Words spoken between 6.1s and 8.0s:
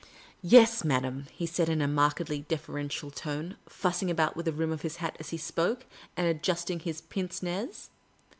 and adjusting his pincc ncz.